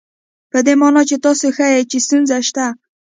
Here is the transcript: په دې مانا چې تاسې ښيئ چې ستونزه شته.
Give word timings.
په 0.51 0.59
دې 0.65 0.73
مانا 0.81 1.01
چې 1.09 1.15
تاسې 1.25 1.47
ښيئ 1.55 1.79
چې 1.89 1.97
ستونزه 2.05 2.35
شته. 2.47 2.65